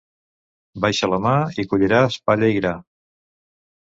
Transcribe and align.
Baixa 0.85 1.09
la 1.11 1.19
mà 1.25 1.33
i 1.63 1.65
colliràs 1.73 2.17
palla 2.31 2.49
i 2.55 2.57
gra. 2.57 2.73